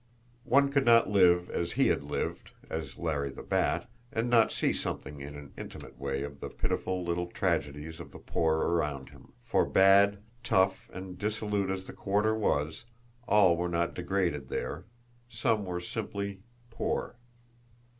One 0.45 0.71
could 0.71 0.83
not 0.83 1.11
live 1.11 1.51
as 1.51 1.73
he 1.73 1.89
had 1.89 2.01
lived, 2.01 2.53
as 2.71 2.97
Larry 2.97 3.29
the 3.29 3.43
Bat, 3.43 3.87
and 4.11 4.31
not 4.31 4.51
see 4.51 4.73
something 4.73 5.21
in 5.21 5.35
an 5.35 5.53
intimate 5.55 5.99
way 5.99 6.23
of 6.23 6.39
the 6.39 6.49
pitiful 6.49 7.03
little 7.03 7.27
tragedies 7.27 7.99
of 7.99 8.11
the 8.11 8.17
poor 8.17 8.55
around 8.61 9.09
him; 9.09 9.33
for, 9.43 9.63
bad, 9.63 10.23
tough, 10.43 10.89
and 10.91 11.19
dissolute 11.19 11.69
as 11.69 11.85
the 11.85 11.93
quarter 11.93 12.33
was, 12.33 12.85
all 13.27 13.55
were 13.55 13.69
not 13.69 13.93
degraded 13.93 14.49
there, 14.49 14.85
some 15.29 15.65
were 15.65 15.79
simply 15.79 16.39
poor. 16.71 17.15